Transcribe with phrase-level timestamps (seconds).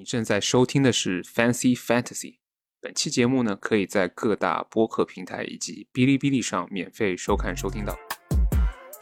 [0.00, 2.36] 你正在收听的是 Fancy Fantasy。
[2.80, 7.94] 本期节目呢，可以在各大播客平台以及哔哩哔哩上免费收看收听到。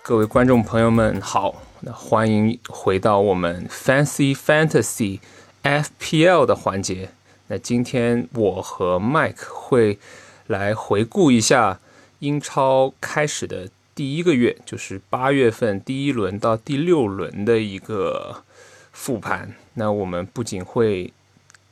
[0.02, 5.20] 各位观众朋友们好，那欢迎回到我们 Fancy Fantasy
[5.62, 7.10] FPL 的环节。
[7.46, 10.00] 那今天我和 Mike 会
[10.48, 11.78] 来回顾一下
[12.18, 18.42] 英超开始的第一个月，就是八月份第一轮到第六轮的一个
[18.90, 19.54] 复盘。
[19.78, 21.12] 那我们不仅会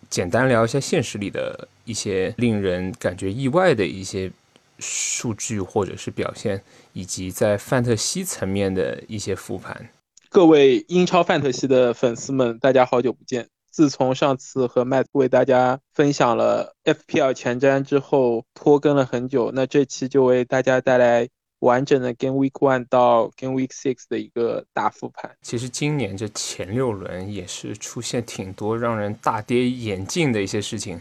[0.09, 4.31] 简单聊一下现实里的一些令人感觉意外的一些
[4.79, 9.89] 数据或者是表现，以及在范特西层面的一些复盘。
[10.29, 13.49] 各位英超范特西的粉丝们，大家好久不见。
[13.73, 19.51] 自从上次和 Matt 为大家分享了 FPL 前瞻之后，拖更了很久。
[19.53, 21.29] 那这期就为大家带来
[21.67, 25.31] 完整的 Game Week One 到 Game Week Six 的一个大复盘。
[25.43, 31.01] 其实今年这前六轮也是出现挺多让人大跌眼镜的一些事情，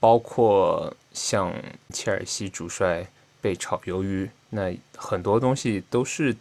[0.00, 1.54] 包括像
[1.90, 3.06] 切尔西主帅
[3.40, 6.36] 被炒鱿鱼，那很多东西都是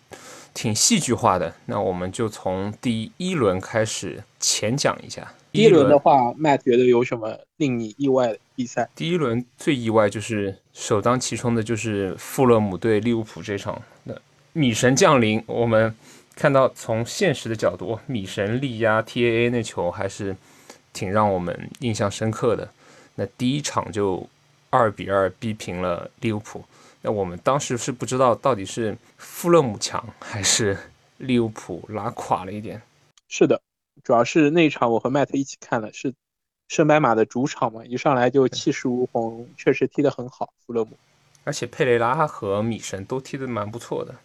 [0.53, 1.53] 挺戏剧化的。
[1.67, 5.31] 那我们就从第一轮开始浅讲一下。
[5.51, 8.89] 第一轮的话，Matt 觉得有什么令你意外的比赛？
[8.93, 14.13] 第一轮最意外就是首当其冲的就是富勒姆对利物浦这场那
[14.51, 15.41] 米神降临。
[15.47, 15.95] 我们
[16.35, 20.35] 看到从现实的角度，米神力压 TAA 那球还是
[20.91, 22.69] 挺让我们印象深刻的。
[23.15, 24.27] 那第一场就
[24.69, 26.61] 二比二逼平了利物浦。
[27.01, 30.77] 那我们当时是不知道到底是富勒姆强还是
[31.19, 32.81] 利物浦拉垮了一点。
[33.29, 33.61] 是的。
[34.03, 36.13] 主要是那场我和 Matt 一起看了，是
[36.69, 40.53] 圣白马的主场嘛，一上来就气势如虹，确实踢得很好。
[40.65, 40.91] 弗勒姆，
[41.43, 44.15] 而且佩雷拉和米神都踢得蛮不错的。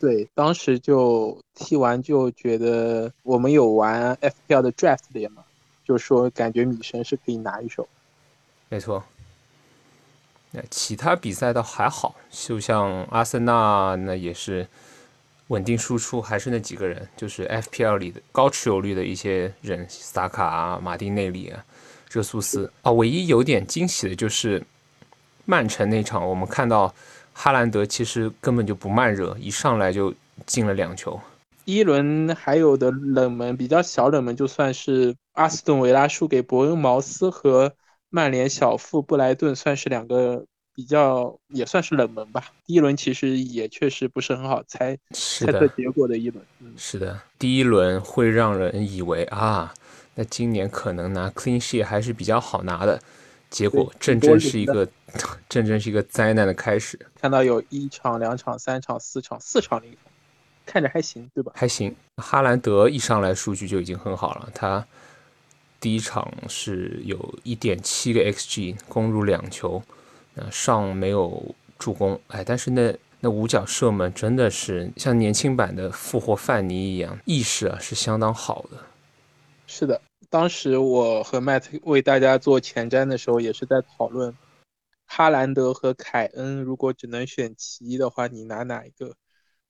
[0.00, 5.44] 对，当时就踢完就觉得我们有玩 FPL 的 Draft 联嘛，
[5.84, 7.88] 就说感觉米神是可以拿一手。
[8.68, 9.04] 没错。
[10.50, 14.66] 那其他比赛倒还好，就像阿森纳那也是。
[15.48, 21.62] 稳定输出还是那几个人，就是 FPL 里的高持有率的一些人，萨卡啊、马丁内里啊、
[22.10, 22.90] 热苏斯啊。
[22.92, 24.62] 唯一有点惊喜的就是
[25.44, 26.94] 曼城那场，我们看到
[27.34, 30.14] 哈兰德其实根本就不慢热，一上来就
[30.46, 31.20] 进了两球。
[31.64, 37.74] 一轮还有的冷门，比较小冷门，就算是阿斯顿维拉输给伯恩茅斯和
[38.08, 40.46] 曼联小负布莱顿，算是两个。
[40.74, 42.44] 比较也算是冷门吧。
[42.66, 46.44] 第一轮其实也确实不是很好猜猜测结果的一轮。
[46.60, 49.74] 嗯，是的，第一轮会让人以为啊，
[50.14, 53.00] 那今年可能拿 clean sheet 还是比较好拿的。
[53.50, 54.88] 结果正正是一个
[55.46, 56.98] 正正是一个灾难的开始。
[57.20, 59.98] 看到有一场、两场、三场、四场、四场零封，
[60.64, 61.52] 看着还行，对吧？
[61.54, 61.94] 还行。
[62.16, 64.86] 哈兰德一上来数据就已经很好了，他
[65.78, 69.82] 第一场是有一点七个 xg，攻入两球。
[70.50, 78.78] 上没有助攻，哎，但是那那五脚射门真的是像年轻版的复活范尼一样，意识啊是相当好的。
[79.66, 84.34] 是的，当时我和 Matt 为大家做前瞻的时候，也是在讨论
[85.06, 89.14] 哈兰德和凯恩，如果只能选其一的话，你拿哪一个？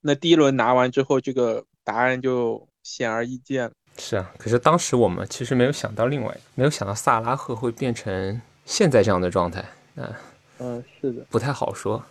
[0.01, 3.73] 那第一轮拿完之后，这个答案就显而易见了。
[3.99, 9.65] 是啊，可是当时我们其实没有想到另外，没有想到萨拉赫会变成现在这样的状态。
[9.95, 10.11] 那。
[10.59, 12.05] 嗯，是的，不太好说。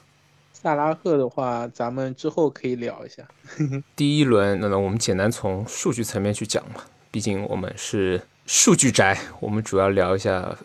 [0.54, 3.24] 萨拉赫的话，咱们之后可以聊一下。
[3.96, 10.56] 第一轮，那那我们简单从数据层面去讲嘛，毕竟我们是数据宅，我们主要聊一下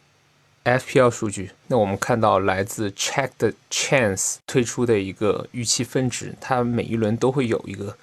[0.64, 1.52] FPL 数据。
[1.68, 7.96] 那我们看到来自 Check 的 Chance 推出的一个预期分值，它每一轮都会有一个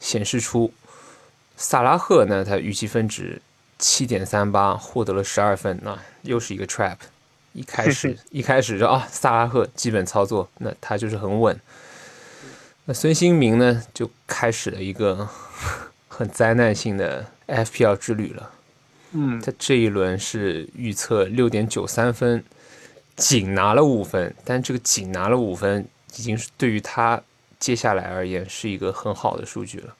[0.00, 0.72] 显示出
[1.56, 3.42] 萨拉赫呢，它预期分值
[3.78, 6.96] 七点三八，获得了十二分，那又是一个 Trap。
[7.56, 11.58] 一开始一开始就啊，萨拉赫基本操作，那他就是很稳。
[12.84, 15.26] 那孙兴民呢，就开始了一个
[16.06, 18.50] 很灾难性的 FPL 之旅了。
[19.12, 22.44] 嗯，他这一轮是预测六点九三分，
[23.16, 27.22] 仅拿了五分，但这个仅拿了五分，已经是对于他
[27.58, 29.96] 接下来而言是一个很好的数据了。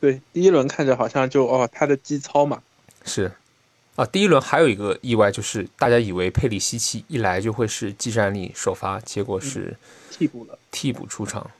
[0.00, 2.62] 对，第一轮看着好像就哦，他的基操嘛，
[3.04, 3.30] 是。
[3.96, 9.74] 啊，第一轮还有一个意外，就是大家以为佩里西奇一来就会是技战力首发，结果是
[10.10, 11.50] 替补了，替补出场。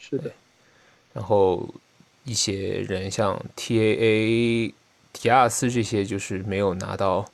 [0.00, 0.30] 是的。
[1.12, 1.68] 然后
[2.22, 2.54] 一些
[2.88, 4.72] 人像 TAA、
[5.12, 7.28] 迪亚斯这些，就是没有拿到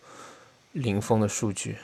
[0.73, 1.77] 零封的数据。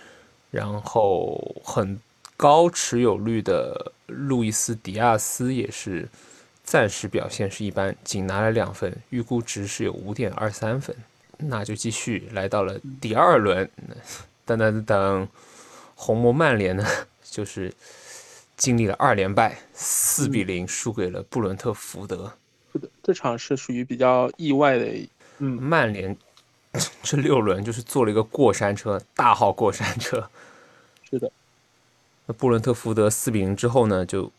[0.50, 1.98] 然后很
[2.36, 6.08] 高持有率的路易斯·迪亚斯也是
[6.64, 10.94] 暂时表现是一般，仅拿了两分，预估值是有五点二三分。
[11.38, 13.68] 那就继续来到了第二轮，
[14.44, 15.28] 等等等，
[15.94, 16.86] 红魔曼联呢，
[17.22, 17.72] 就是
[18.56, 22.32] 经历了二连败，四比零输给了布伦特福德。
[22.72, 24.86] 是的，这场是属于比较意外的。
[25.38, 26.16] 嗯，曼联
[27.02, 30.30] 这六轮就是坐了一个过山车，大号过山车。
[31.10, 31.30] 是的，
[32.26, 34.30] 那布伦特福德四比零之后呢，就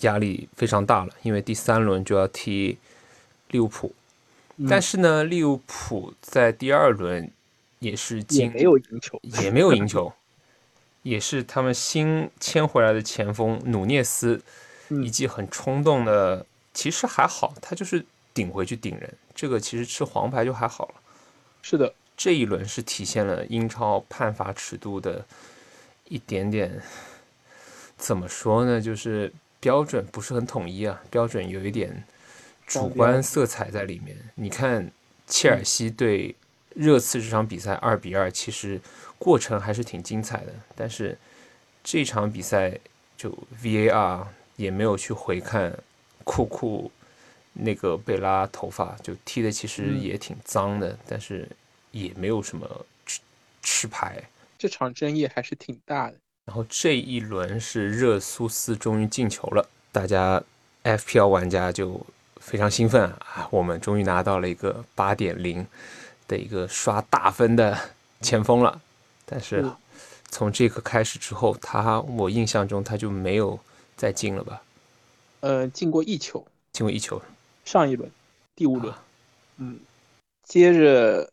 [0.00, 2.76] 压力非常大了，因为第三轮就要踢
[3.50, 3.94] 利物浦。
[4.68, 7.30] 但是呢，利物浦在第二轮
[7.78, 10.12] 也是也没有赢球， 也没有赢球，
[11.02, 14.42] 也是他们新签回来的前锋努涅斯
[15.02, 16.44] 一记很冲动的，
[16.74, 18.04] 其实还好，他就是
[18.34, 20.94] 顶回去顶人，这个其实吃黄牌就还好了。
[21.62, 25.24] 是的，这一轮是体现了英超判罚尺度的
[26.08, 26.82] 一点点，
[27.96, 28.80] 怎么说呢？
[28.80, 32.04] 就是标准不是很统一啊，标准有一点。
[32.80, 34.16] 主观色彩在里面。
[34.34, 34.90] 你看，
[35.26, 36.34] 切尔西对
[36.74, 38.80] 热刺这场比赛二比二，其实
[39.18, 40.54] 过程还是挺精彩的。
[40.74, 41.18] 但是
[41.84, 42.78] 这场比赛
[43.16, 43.30] 就
[43.62, 44.26] VAR
[44.56, 45.76] 也没有去回看
[46.24, 46.90] 库库
[47.52, 51.46] 那个贝拉头发，就踢的其实也挺脏的，但是
[51.90, 53.20] 也没有什么吃
[53.60, 54.22] 吃牌。
[54.56, 56.16] 这场争议还是挺大的。
[56.46, 60.42] 然后这一轮是热苏斯终于进球了，大家
[60.84, 62.06] FPL 玩家就。
[62.44, 63.48] 非常兴奋啊！
[63.52, 65.64] 我们终于拿到了一个八点零
[66.26, 67.78] 的一个刷大分的
[68.20, 68.82] 前锋了。
[69.24, 69.64] 但是
[70.28, 73.58] 从这个开始之后，他我印象中他就没有
[73.96, 74.60] 再进了吧？
[75.40, 77.22] 呃，进过一球，进过一球。
[77.64, 78.10] 上一轮，
[78.56, 78.92] 第五轮。
[79.58, 79.78] 嗯，
[80.44, 81.30] 接着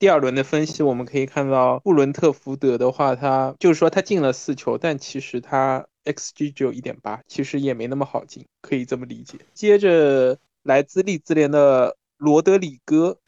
[0.00, 5.86] 第二轮的分析，我们可以看到布伦特福德的话，他就是说他进了四球，但其实他。
[6.04, 9.38] xG 只有一点八，其实也没那么好进，可以这么理解。
[9.54, 13.18] 接着，来自利兹联的罗德里戈，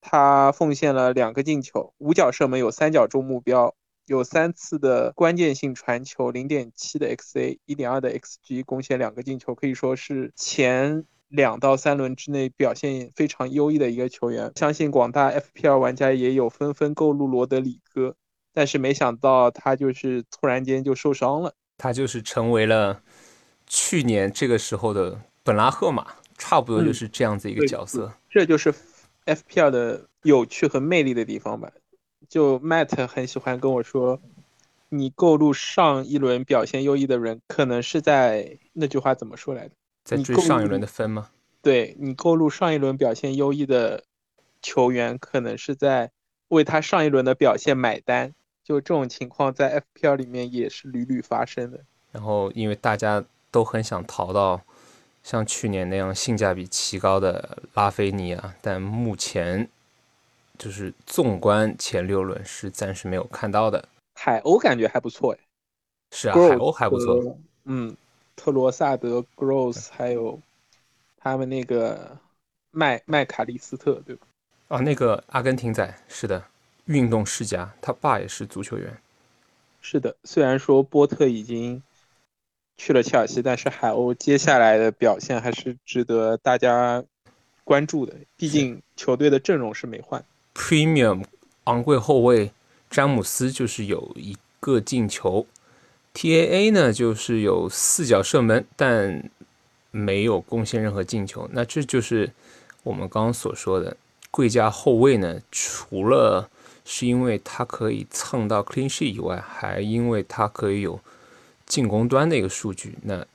[0.00, 3.74] 他奉献了两个进球，五脚射门，有三脚中目标，
[4.06, 14.52] 有三次的关键性传球，零点七的 xA，一点二的 xG，贡献两个进球，可以说是前两到三轮之内表现非常优异的一个球员。
[14.56, 18.16] 相信广大 FPL 玩家也有纷纷购入罗德里戈。
[18.58, 23.00] 但是没想到他就是突然间就受伤了，他就是成为了
[23.68, 26.04] 去年这个时候的本拉赫马，
[26.36, 28.12] 差不多就是这样子一个角色。
[28.28, 28.74] 这就是
[29.26, 31.70] FPL 的有趣和魅力的地方吧。
[32.28, 34.20] 就 Matt 很喜欢跟我说，
[34.88, 39.74] 你购入上一轮表现优异的人，可能是在那句话怎么说来着？
[40.02, 41.30] 在追上一轮的分吗？
[41.62, 44.02] 对你购入上一轮表现优异的
[44.60, 46.10] 球员，可能是在
[46.48, 48.34] 为他上一轮的表现买单。
[48.68, 51.80] 就这种情况，在 FPL 里面也是屡屡发生的。
[52.12, 54.60] 然后，因为大家都很想淘到
[55.22, 59.66] 像去年那样性价比奇高的拉菲尼亚，但目前
[60.58, 63.88] 就是纵观前六轮是暂时没有看到的。
[64.16, 65.38] 海鸥感觉还不错哎，
[66.12, 67.38] 是啊，海鸥还不错。
[67.64, 67.96] 嗯，
[68.36, 70.38] 特罗萨德、Gross 还有
[71.16, 72.18] 他们那个
[72.70, 74.26] 麦麦卡利斯特，对吧？
[74.68, 76.44] 啊，那个阿根廷仔，是的。
[76.88, 78.98] 运动世家，他爸也是足球员。
[79.80, 81.82] 是的，虽然说波特已经
[82.76, 87.02] 去了切尔西，但是海鸥接下来的表现还是值得大家
[87.64, 88.14] 关注的。
[88.36, 90.22] 毕竟球队的阵容是没换。
[90.54, 91.24] Premium
[91.64, 92.50] 昂贵后卫
[92.90, 95.46] 詹姆斯就是有一个进球
[96.14, 99.30] ，TAA 呢就是有四脚射门，但
[99.90, 101.48] 没有贡献任何进球。
[101.52, 102.30] 那这就是
[102.82, 103.96] 我们刚刚所说的
[104.30, 106.50] 贵价后卫呢，除了
[106.90, 110.98] 是因为它可以蹭到 clean sheet 以外，还因为它可以有
[111.66, 112.96] 进攻端的一个数据。
[113.02, 113.26] 那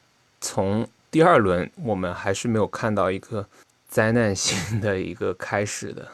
[0.41, 3.48] 从第二轮，我们还是没有看到一个
[3.88, 6.07] 灾难性的一个开始的。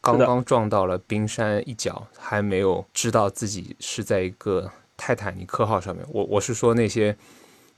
[0.00, 6.02] 刚刚撞到了冰山一角，还没有知道自己是在一个泰坦尼克号上面。
[6.08, 7.14] 我我是说那些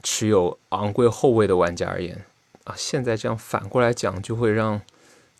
[0.04, 2.24] 持有昂贵后卫的玩家而言
[2.62, 4.80] 啊，现在这样反过来讲，就会让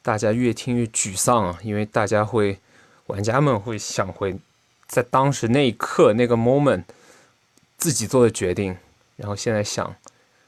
[0.02, 2.58] 大家越听越沮丧啊，因为大家会。
[3.12, 4.38] 玩家们会想回
[4.86, 6.84] 在当时那一刻那个 moment
[7.76, 8.78] 自己做的决定，
[9.16, 9.94] 然后现在想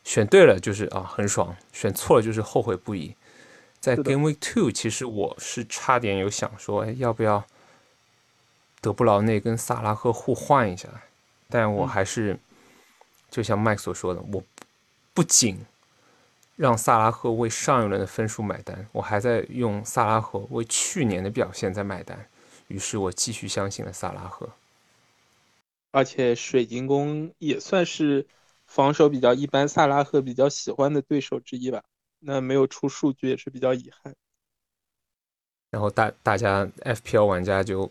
[0.02, 3.14] 选对了就是啊很爽，选错了就是后悔不已。
[3.80, 7.44] 在 Game Week Two，其实我是差点有想说，哎，要不要
[8.80, 10.88] 德布劳内跟萨拉赫互换一下？
[11.50, 12.38] 但我还是
[13.30, 14.42] 就像麦克所说的，我
[15.12, 15.58] 不仅
[16.56, 22.26] 让萨拉赫为上一轮的分数买单，我还在用萨拉赫为去年的表现在买单。
[22.68, 24.48] 于是我继续相信了萨拉赫，
[25.90, 28.26] 而且水晶宫也算是
[28.66, 31.82] 防守比较一般、萨拉赫比较喜欢的对手之一吧。
[32.20, 34.14] 那没有出数据也是比较遗憾。
[35.70, 37.90] 然后大大家 FPL 玩家就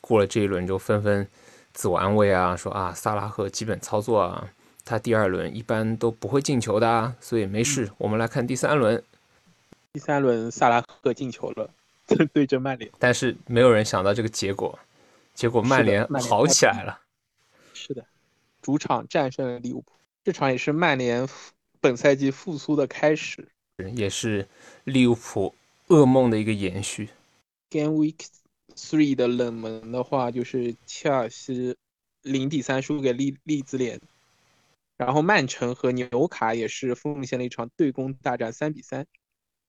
[0.00, 1.28] 过了这一轮就纷纷
[1.72, 4.50] 自我安慰啊，说啊萨拉赫基本操作啊，
[4.84, 7.90] 他第二轮一般都不会进球的啊，所以没事。
[7.98, 9.02] 我们来看第三轮，
[9.92, 11.70] 第三轮萨拉赫进球了，
[12.32, 14.78] 对阵曼联，但是没有人想到这个结果，
[15.32, 17.00] 结果曼联好起来了。
[17.72, 18.04] 是的，
[18.60, 19.92] 主场战胜了利物浦，
[20.22, 21.26] 这场也是曼联
[21.80, 23.48] 本赛季复苏的开始，
[23.94, 24.46] 也是
[24.84, 25.54] 利物浦
[25.88, 27.08] 噩梦的一个延续。
[27.70, 28.26] Game Week
[28.76, 31.76] Three 的冷门的话，就是切尔西
[32.22, 34.00] 零比三输给利利兹联，
[34.96, 39.06] 然后曼城和纽卡也是奉献了一场对攻大战，三比三，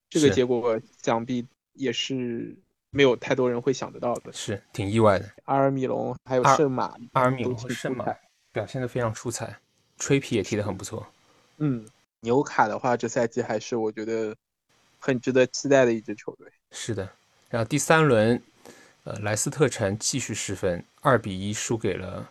[0.09, 2.55] 这个结果想必也是
[2.89, 5.29] 没有太多人会想得到的，是挺意外的。
[5.45, 8.05] 阿尔米隆还有圣马，阿尔米隆和圣马
[8.51, 9.57] 表现的非常出彩，
[9.97, 11.05] 吹皮也踢得很不错。
[11.57, 11.85] 嗯，
[12.21, 14.35] 纽卡的话，这赛季还是我觉得
[14.97, 16.47] 很值得期待的一支球队。
[16.71, 17.09] 是的，
[17.49, 18.41] 然后第三轮，
[19.03, 22.29] 呃，莱斯特城继续失分，二比一输给了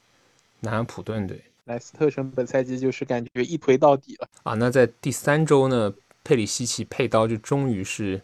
[0.61, 1.43] 南安普顿队。
[1.67, 4.53] 莱斯特城本赛季就是感觉一推到底了啊。
[4.55, 8.21] 那在第三周呢，佩里西奇佩刀就终于是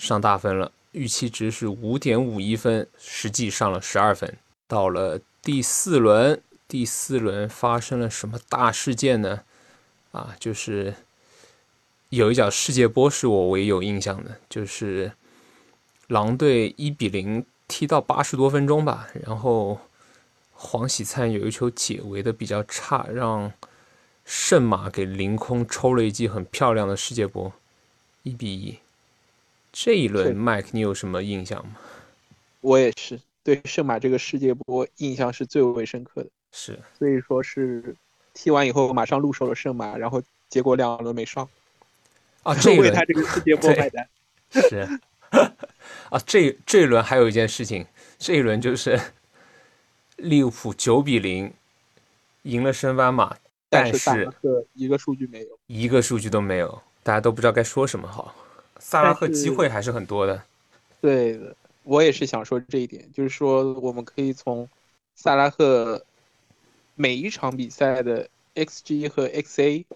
[0.00, 4.34] 上大分了，预期值是五点五一分，实际上了十二分。
[4.66, 9.42] 到了第四轮，第四轮发生了什么大事件呢？
[10.12, 10.94] 啊，就是
[12.08, 15.12] 有一脚世界波是我唯一有印象的，就是
[16.08, 19.78] 狼队一比零踢到八十多分钟吧，然后
[20.52, 23.52] 黄喜灿有一球解围的比较差，让
[24.24, 27.52] 圣马给凌空抽了一记很漂亮的世界波，
[28.22, 28.78] 一比一。
[29.72, 31.76] 这一轮麦克，你有什么印象吗？
[32.60, 37.96] 我也是对圣马这个世界波印象是最为深刻的，是，所以说是。
[38.32, 41.46] 踢完以后马上入手了圣马，然后结果两轮没上，
[42.44, 44.08] 啊，这 为他这个世界波买单。
[44.52, 44.88] 是
[46.08, 47.84] 啊，这这一轮还有一件事情，
[48.18, 48.98] 这一轮就是
[50.16, 51.52] 利物浦九比零
[52.42, 53.36] 赢了升班马，
[53.68, 54.32] 但是
[54.74, 58.32] 一个数据没有，一个数据都没有，大家都不知道该说什么好。
[58.80, 60.42] 萨拉赫机会还是很多的，
[61.00, 64.68] 对的，我也是想说这一点，就是说我们可以从
[65.14, 66.04] 萨拉赫。
[66.96, 69.86] 每一场比赛的 xG 和 xa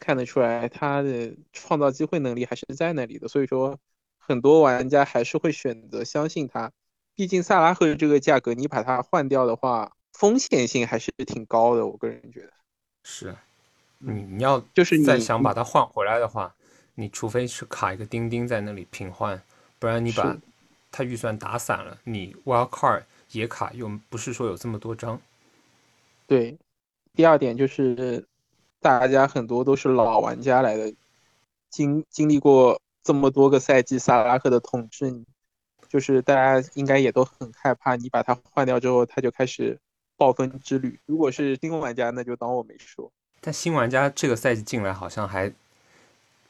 [0.00, 3.28] 看得出来，他的创造机会能力还是在那里的。
[3.28, 3.78] 所以说，
[4.18, 6.72] 很多玩家还是会选择相信他。
[7.14, 11.86] 毕竟萨拉赫这个价格，你把它换掉的话，风险性还是挺高的。
[11.86, 12.50] 我个人觉得，
[13.04, 13.36] 是，
[13.98, 16.52] 你你要就是再想把它换回来的话，
[17.00, 19.40] 你除非是卡一个钉钉在那里平换，
[19.78, 20.36] 不然你把
[20.92, 23.02] 他预算打散了，你 wild card
[23.32, 25.18] 也卡，又不是说有这么多张。
[26.26, 26.58] 对，
[27.14, 28.22] 第二点就是，
[28.80, 30.92] 大家很多都是老玩家来的，
[31.70, 35.24] 经经历过这么多个赛季萨拉赫的统治，
[35.88, 39.80] 就是大家应该也都很害怕，你把他换掉之后，他就开始
[40.18, 41.00] 暴风之旅。
[41.06, 43.10] 如果是新玩家，那就当我没说。
[43.40, 45.50] 但新玩家这个赛季进来好像还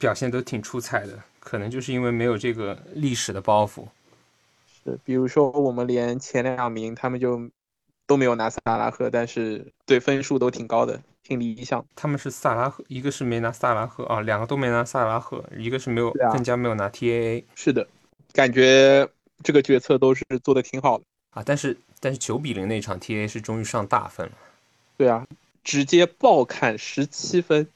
[0.01, 3.87] 表现都挺出彩的，可能就是因为没有这个历史的包袱。
[4.83, 7.49] 是，比如说我们连前两名他们就。
[8.07, 11.87] 都没有拿萨拉赫，但是对分数都挺高的，挺理想。
[11.95, 17.45] 他们是萨拉赫，一个是没拿萨拉赫啊，两个都没拿萨拉赫，一个是没有，更加没有拿 TAA。
[17.55, 17.87] 是的，
[18.33, 19.09] 感觉
[19.45, 21.43] 这个决策都是做的挺好的啊。
[21.47, 24.33] 但是但是九比零那场 TAA 是终于上大分了。
[24.97, 25.25] 对啊，
[25.63, 27.69] 直接暴砍十七分，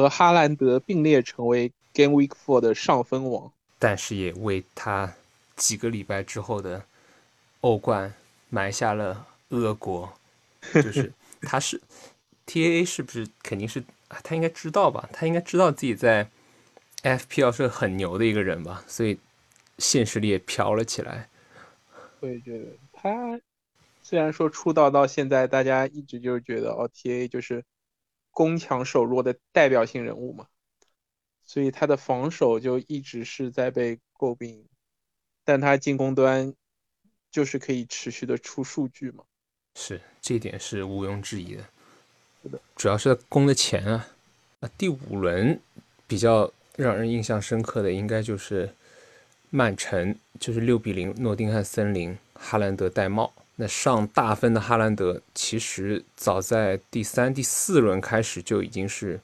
[0.00, 3.52] 和哈兰德并列成为 Game Week Four 的上分王。
[3.78, 5.14] 但是也为他
[5.56, 6.84] 几个礼拜之后的
[7.60, 8.14] 欧冠
[8.48, 9.26] 埋下了。
[9.52, 10.12] 恶果，
[10.72, 11.80] 就是 他是
[12.46, 13.82] T A A 是不是肯定是
[14.22, 15.10] 他应该知道吧？
[15.12, 16.30] 他应该知道自己在
[17.02, 18.84] F P L 是很牛的一个人吧？
[18.86, 19.18] 所以
[19.78, 21.28] 现实里也飘了起来。
[22.20, 23.40] 我也觉得他
[24.04, 27.64] 虽然说出道到现在，大家一直就是觉得哦 T A 就是
[28.30, 30.46] 攻强守弱的代表性人物嘛，
[31.44, 34.66] 所以他的防守就一直是在被诟病，
[35.44, 36.54] 但他进攻端
[37.30, 39.24] 就是可以持续的出数据嘛。
[39.74, 41.64] 是，这点是毋庸置疑的。
[42.42, 44.08] 是的，主要是攻的钱啊。
[44.60, 45.58] 那第五轮
[46.06, 48.74] 比较让人印象深刻的，应该就是
[49.50, 53.32] 曼城，就是六比零诺丁汉森林，哈兰德戴帽。
[53.60, 59.20] 那上大分的哈兰德，其实早在第三、第四轮开始就已经是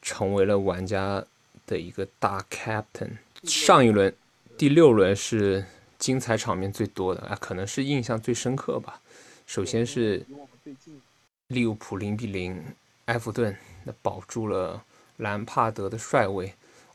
[0.00, 1.24] 成为了玩家
[1.66, 3.10] 的一个大 captain。
[3.42, 4.14] 上一轮
[4.56, 5.64] 第六轮是
[5.98, 9.00] 精彩场面最多的啊，可能是印象最深刻吧。
[9.46, 10.24] 首先是
[11.48, 12.64] 利物浦零比零
[13.06, 14.84] 埃弗顿，那保住了
[15.16, 16.54] 兰帕德的帅位。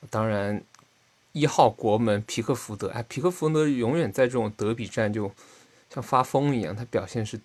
[0.10, 0.64] 当然，
[1.34, 5.30] 一号国门皮克福德，哎，皮克福德永远在这种德比战就
[5.90, 7.40] 像发疯一样，他表现是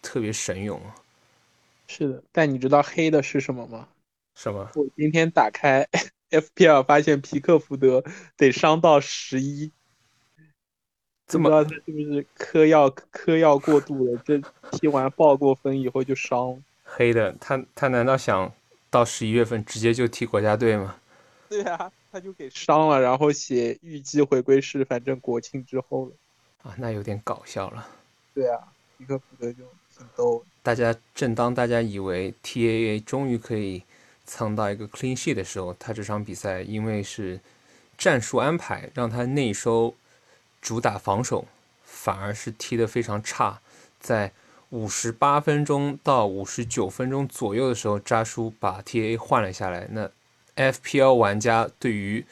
[0.00, 0.94] 特别神勇啊。
[1.86, 3.88] 是的，但你知道黑的是什么吗？
[4.34, 4.70] 什么？
[4.74, 5.88] 我今天打开
[6.30, 8.04] FPL 发现皮克福德
[8.36, 9.72] 得伤到十一，
[11.26, 14.22] 这么他是不是嗑药嗑药过度了？
[14.24, 14.38] 这
[14.72, 16.62] 踢完爆过分以后就伤。
[16.84, 18.52] 黑的，他他难道想
[18.90, 21.00] 到十一月份直接就踢国家队吗？
[21.48, 26.12] 对啊，他就给伤了，然后写预计回归是反正国庆之后了。
[26.68, 27.88] 啊，那有点搞笑了。
[28.34, 28.60] 对啊，
[28.98, 29.64] 皮克福德就
[29.96, 30.44] 挺逗。
[30.62, 33.82] 大家正当大家以为 TAA 终于可以
[34.26, 37.40] 蹭到一个 clean sheet 的时候，他这场比赛因为是
[37.96, 39.94] 战术安排，让他内收
[40.60, 41.46] 主打防守，
[41.84, 43.60] 反而是踢得非常差。
[43.98, 44.30] 在
[44.68, 49.88] 五十八分钟到五十九分钟左右的时候，扎叔把 TAA 换了下来。
[49.90, 50.10] 那
[50.56, 52.26] FPL 玩家对于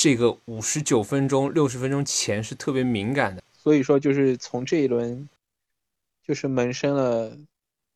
[0.00, 5.28] 这个五十九分钟、六十分钟前是特别敏感的，所以说就是从这一轮。
[6.24, 7.32] 就是萌生了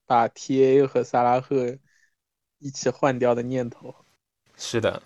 [0.06, 1.76] 把 T A 和萨拉赫
[2.60, 3.94] 一起换掉的念头。
[4.56, 5.02] 是的，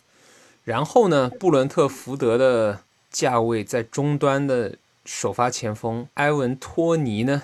[0.62, 7.42] 然后呢，布伦特福德的价位在中端的首发前锋埃文托尼呢，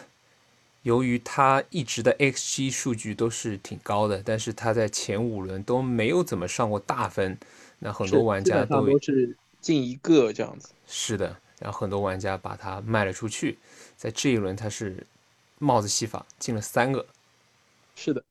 [0.83, 7.37] 由于他一直的 X G 数据都是挺高的，但是他在前五轮都没有怎么上过大分，
[7.81, 10.69] 那很多玩家都都是进一个这样子。
[10.87, 13.59] 是的，然后很多玩家把它卖了出去，
[13.97, 15.07] 在这一轮他是。
[15.59, 17.07] 帽子戏法进了三个，
[17.95, 18.25] 是的。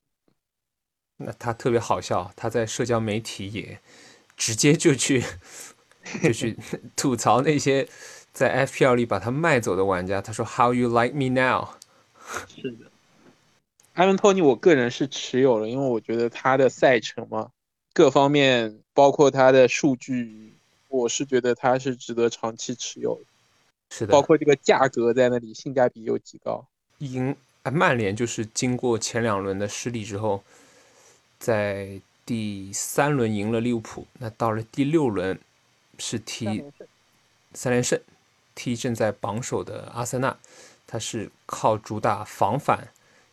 [1.16, 3.80] 那他特别好笑，他在社交媒体也
[4.36, 5.24] 直接就去
[6.22, 6.58] 就去
[6.94, 7.88] 吐槽那些
[8.34, 10.20] 在 FPL 里把他卖走的玩家。
[10.20, 11.68] 他说：“How you like me now？”
[12.54, 12.90] 是的，
[13.94, 17.50] 埃文托尼，我个人是持有了，因为我觉得他的赛程嘛，
[17.94, 20.52] 各方面包括他的数据，
[20.92, 23.24] 我是觉得他是值得长期持有的。
[23.90, 26.66] 是的，包括这个价格在那里，性价比又极高。
[26.98, 27.70] 赢啊！
[27.70, 30.44] 曼联就是经过前两轮的失利之后，
[31.38, 34.06] 在第三轮赢了利物浦。
[34.18, 35.38] 那到了第六轮
[35.98, 36.64] 是踢
[37.54, 38.00] 三连胜，
[38.54, 40.36] 踢正在榜首的阿森纳。
[40.86, 42.88] 他是靠主打防反，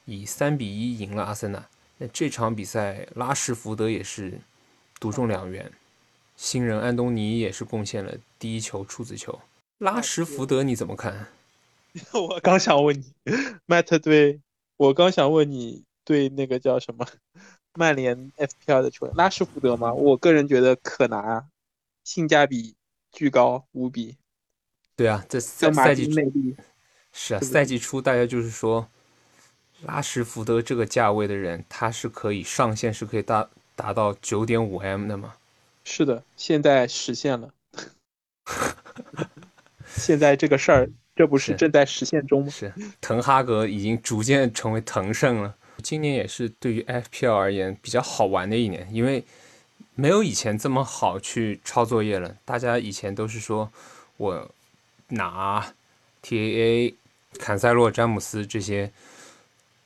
[0.06, 1.68] 以三比一赢了阿森纳。
[1.98, 4.40] 那这场比赛拉什福德也是
[5.00, 5.70] 独中两元，
[6.40, 9.38] 新人安东尼也是贡献了第一球处子球。
[9.80, 11.28] 拉什福德你怎么看？
[12.14, 13.14] 我刚想问你，
[13.66, 14.40] 麦特对
[14.78, 17.06] 我刚想问你对那个叫什么
[17.74, 19.94] 曼联 FPL 的球员拉什福德吗？
[19.94, 21.44] 我个人觉得可拿啊，
[22.06, 22.74] 性价比
[23.12, 24.16] 巨高无比。
[24.96, 26.22] 对啊，这赛赛季初
[27.12, 28.88] 是啊，赛季初大家就是说
[29.82, 35.36] 拉什福德这个价位的人，他是可以上限是可以达达到九点五 M 的吗？
[35.92, 37.50] 是的，现在实现了。
[39.88, 40.90] 现在这个事儿。
[41.16, 42.50] 这不是正在实现中吗？
[42.50, 45.54] 是，滕哈格已经逐渐成为腾胜了。
[45.84, 49.26] 今年也是对于 FPL 而言比较好玩的一年，因为
[49.96, 52.38] 没有以前这么好去抄作业了。
[52.46, 53.70] 大家以前都是说
[54.16, 54.50] 我
[55.10, 55.74] 拿
[56.24, 56.94] TAA、
[57.38, 58.90] 坎塞洛、詹姆斯这些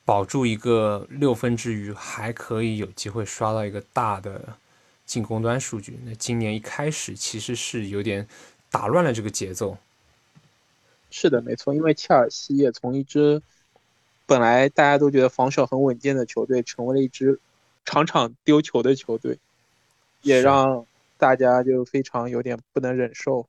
[0.04, 4.56] 保住一个六分之余，还可以有机会刷到一个大的
[5.04, 5.98] 进攻端数据。
[6.04, 8.26] 那今年一开始其实是有点
[8.70, 9.76] 打乱了这个节奏。
[11.10, 13.40] 是的，没错，因为切尔西也从一支
[14.26, 17.38] 本来大家都觉得防守很稳健的球队，成为了一支
[17.84, 19.38] 场场丢球的球队，
[20.22, 20.84] 也让
[21.16, 23.46] 大家就非常有点不能忍受。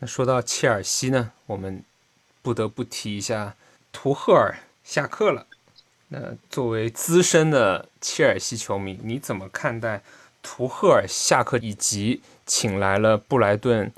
[0.00, 1.84] 那说到切尔西呢，我们
[2.42, 3.54] 不得不提一下
[3.92, 5.46] 图赫尔下课了。
[6.08, 10.02] 那作为资深的切尔西球迷，你怎么看待
[10.42, 13.92] 图赫尔下课以及请来了布莱顿？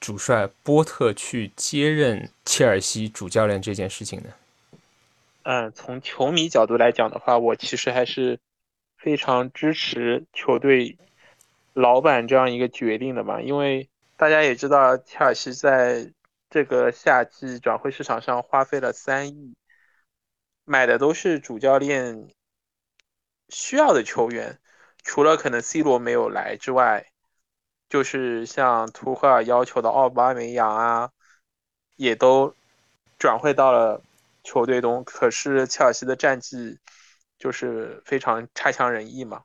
[0.00, 4.30] 主帅波特去接任切尔西主教练这件事情呢？
[5.44, 8.36] 嗯，从球迷角度来讲的话，我其实还是
[8.96, 10.98] 非常支持球队
[11.72, 13.40] 老板这样一个决定的嘛。
[13.40, 16.10] 因为大家也知道，切尔西在
[16.50, 19.54] 这个夏季转会市场上花费了三亿，
[20.64, 22.28] 买的都是主教练
[23.50, 24.58] 需要的球员，
[25.02, 27.06] 除了可能 C 罗没有来之外。
[27.88, 31.10] 就是像图赫尔要求的奥巴梅扬啊，
[31.96, 32.56] 也都
[33.18, 34.00] 转会到了
[34.42, 35.04] 球队中。
[35.04, 36.78] 可是切尔西的战绩
[37.38, 39.44] 就是非常差强人意嘛。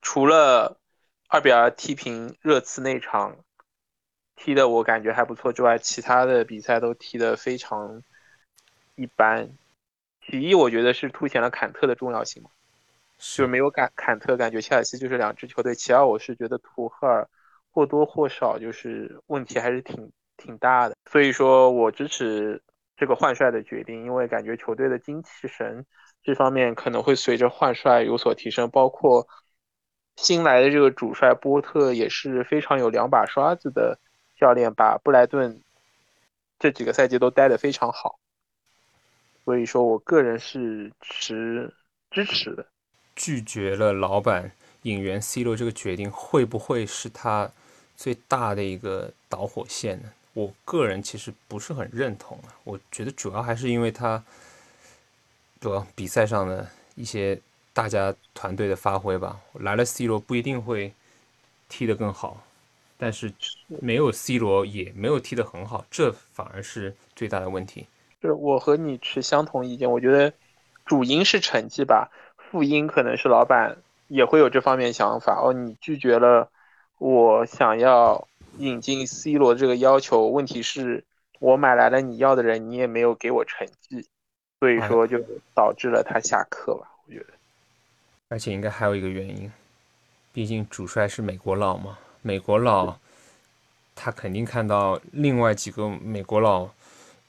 [0.00, 0.78] 除了
[1.26, 3.36] 二比二踢平热刺那场
[4.36, 8.04] 踢的我感觉还不错之外，其他的比赛都踢得非常
[8.94, 9.50] 一般。
[10.24, 12.50] 其一，我觉得是凸显了坎特的重要性嘛。
[13.18, 15.74] 就是没有感坎特，感觉切尔西就是两支球队。
[15.74, 17.28] 其二，我是觉得图赫尔
[17.70, 20.96] 或多或少就是问题还是挺挺大的。
[21.10, 22.62] 所以说我支持
[22.96, 25.84] 这个换帅的决定，因为感觉球队的精气神
[26.22, 29.26] 这方面可能会随着换帅有所提升，包括
[30.16, 33.98] 新来的这个主帅波特也是非常有两把刷子的
[34.36, 35.62] 教练，把布莱顿
[36.58, 38.18] 这几个赛季都带得非常好。
[39.44, 41.72] 所以说我个人是持
[42.10, 42.66] 支持的。
[43.16, 44.52] 拒绝了老板
[44.82, 47.50] 引援 C 罗这个决定，会不会是他
[47.96, 50.12] 最大的一个导火线呢？
[50.34, 52.54] 我个人其实不是很认同啊。
[52.62, 54.22] 我觉得主要还是因为他，
[55.60, 57.40] 主要比赛上的一些
[57.72, 59.40] 大家团队的发挥吧。
[59.54, 60.92] 来了 C 罗不一定会
[61.68, 62.44] 踢得更好，
[62.98, 63.32] 但是
[63.66, 67.86] 没有 C 罗也没有踢得很好，这反而是最大的问题。
[68.20, 70.32] 是我和你持相同意见，我觉得
[70.84, 72.10] 主因是成绩吧，
[72.50, 73.76] 副因可能是老板
[74.08, 75.40] 也会有这方面想法。
[75.42, 76.50] 哦，你拒绝了
[76.98, 78.26] 我想要
[78.58, 81.04] 引进 C 罗这个要求，问题是
[81.38, 84.06] 我买来了你要的人，你也没有给我成绩，
[84.60, 85.18] 所以说就
[85.54, 86.88] 导致了他下课吧。
[87.06, 87.26] 我觉得，
[88.28, 89.50] 而且应该还有一个原因，
[90.32, 92.98] 毕竟主帅是美国佬嘛，美国佬
[93.94, 96.68] 他肯定看到另外几个美国佬。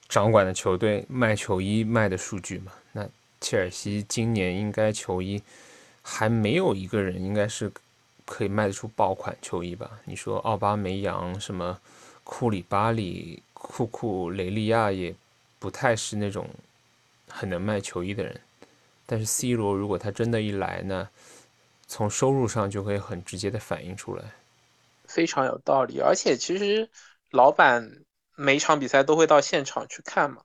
[0.10, 3.06] 掌管的球队卖球衣卖的数据嘛，那
[3.40, 5.42] 切尔西今年应该球衣
[6.02, 7.72] 还没有一个人应该是
[8.26, 10.00] 可以卖得出爆款球衣吧？
[10.06, 11.80] 你说奥巴梅扬、什么
[12.24, 15.14] 库里巴里、库库雷利亚也
[15.60, 16.50] 不太是那种
[17.28, 18.40] 很能卖球衣的人，
[19.06, 21.10] 但是 C 罗如果他真的一来呢，
[21.88, 24.24] 从收入上就会很直接的反映出来，
[25.06, 26.00] 非常有道理。
[26.00, 26.90] 而且其实
[27.32, 28.04] 老板。
[28.40, 30.44] 每场比赛都会到现场去看嘛，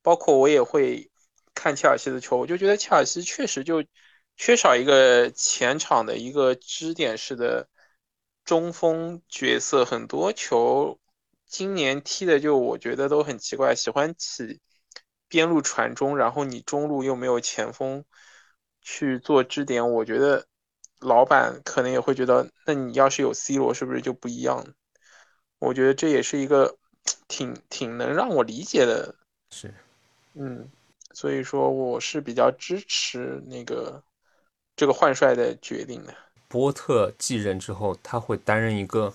[0.00, 1.10] 包括我也会
[1.54, 3.84] 看切尔西的球，我就觉得切尔西确实就
[4.36, 7.68] 缺少一个前场的一个支点式的
[8.44, 10.98] 中锋角色，很多球
[11.46, 14.60] 今年踢的就我觉得都很奇怪，喜欢起
[15.28, 18.04] 边路传中，然后你中路又没有前锋
[18.82, 20.46] 去做支点，我觉得
[21.00, 24.74] 老板可能也会觉得，那你要是有 C 罗是不是就不一样？
[25.58, 26.76] 我觉得这也是一个。
[27.28, 29.14] 挺挺能让我理解的，
[29.50, 29.74] 是，
[30.32, 30.66] 嗯，
[31.14, 34.02] 所以说我是比较支持那个
[34.76, 36.14] 这个换帅的决定的。
[36.48, 39.14] 波特继任之后，他会担任一个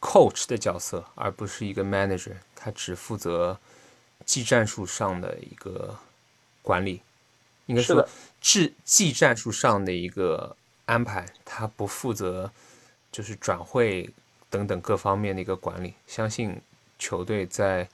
[0.00, 3.58] coach 的角色，而不是一个 manager，他只负责
[4.24, 5.98] 技战术上的一个
[6.62, 7.02] 管理，
[7.66, 8.08] 应该说
[8.40, 12.50] 技技战术上的一个安排，他不负责
[13.12, 14.08] 就是转会
[14.48, 16.58] 等等各方面的一个管理，相信。
[16.98, 17.86] 球队在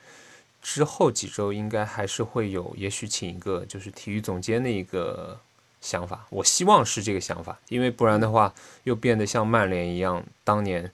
[0.63, 5.39] 之后几周应该还是会有，也许请一个就是体育总监的一个
[5.81, 6.25] 想法。
[6.31, 10.91] 我希望是这个想法，因为不然的话又变得像曼联一样，当年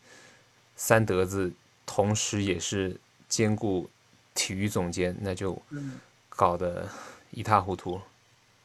[0.75, 1.53] 三德子
[1.85, 2.97] 同时也是
[3.29, 3.89] 兼顾
[4.35, 5.61] 体育总监，那就
[6.31, 6.89] 搞得
[7.31, 8.01] 一塌糊涂。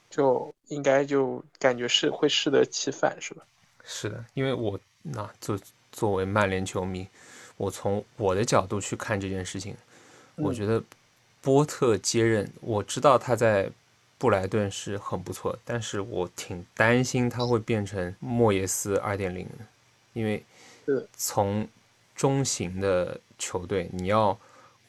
[0.10, 3.44] 就应该就感觉是会适得其反，是吧？
[3.84, 5.60] 是的，因为我那作
[5.92, 7.08] 作为曼联球迷。
[7.56, 9.76] 我从我的角度去看这件事情，
[10.36, 10.84] 我觉得
[11.42, 13.70] 波特接任，我知道他在
[14.18, 19.48] 布莱顿是很不错，但是我挺担心他会变成莫耶斯二点零，
[20.14, 20.44] 因为
[21.16, 21.68] 从
[22.16, 24.38] 中型的球队，你要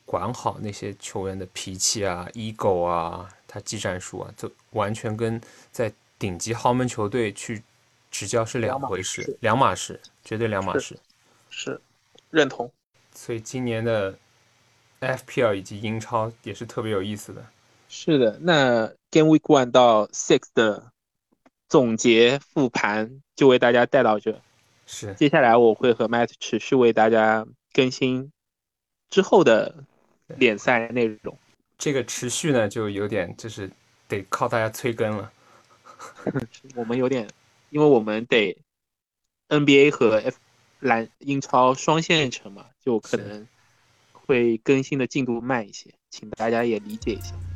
[0.05, 5.41] 管好那些球员的脾气啊、ego 啊、他技战术啊，就完全跟
[5.73, 7.63] 在顶级豪门球队去
[8.11, 10.99] 执教是两回事，两码事，绝对两码事，
[11.51, 11.81] 是。
[12.31, 12.71] 认同，
[13.15, 14.19] 所以今年的
[15.07, 17.45] FPL 以及英超也是特别有意思的。
[17.89, 20.91] 是的，那 Game Week One 到 Six 的
[21.69, 24.41] 总结复盘就为大家带到这。
[24.87, 28.31] 是，接下来我会和 Matt 持续为大家更新
[29.11, 29.85] 之后的
[30.27, 31.39] 联赛内容。
[31.79, 33.71] 这个持续呢，就有点就是
[34.09, 35.33] 得靠大家催更了。
[36.75, 37.29] 我们有点，
[37.71, 38.57] 因为我们得
[39.49, 40.37] NBA 和 F。
[40.81, 43.49] 篮英超双线程嘛，就可能
[44.27, 47.54] 会更新的进度慢一些，请大家也理解一下。